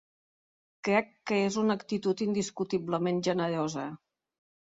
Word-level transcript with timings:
Crec 0.87 1.11
que 1.31 1.37
és 1.49 1.57
una 1.65 1.75
actitud 1.81 2.25
indiscutiblement 2.27 3.21
generosa. 3.29 3.87